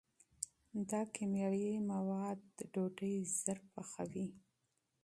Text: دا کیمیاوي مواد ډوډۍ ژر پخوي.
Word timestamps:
دا 0.89 1.01
کیمیاوي 1.13 1.69
مواد 1.91 2.41
ډوډۍ 2.71 3.15
ژر 3.41 3.57
پخوي. 3.71 4.27